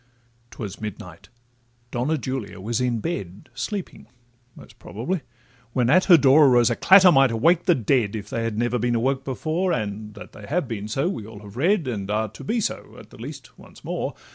'Twas 0.49 0.81
midnight—Donna 0.81 2.17
Julia 2.17 2.59
was 2.59 2.81
in 2.81 3.01
bed, 3.01 3.49
Sleeping, 3.53 4.07
most 4.55 4.79
probably,—when 4.79 5.89
at 5.91 6.05
her 6.05 6.17
door 6.17 6.47
Arose 6.47 6.71
a 6.71 6.75
clatter 6.75 7.11
might 7.11 7.29
awake 7.29 7.65
the 7.65 7.75
dead, 7.75 8.15
If 8.15 8.27
they 8.31 8.43
had 8.43 8.57
never 8.57 8.79
been 8.79 8.95
awoke 8.95 9.23
before, 9.23 9.71
And 9.71 10.15
that 10.15 10.31
they 10.31 10.47
have 10.47 10.67
been 10.67 10.87
so 10.87 11.07
we 11.07 11.27
all 11.27 11.41
have 11.41 11.55
read, 11.55 11.87
And 11.87 12.09
are 12.09 12.29
to 12.29 12.43
be 12.43 12.59
so, 12.59 12.95
at 12.97 13.11
the 13.11 13.17
least, 13.21 13.59
once 13.59 13.83
more. 13.83 14.15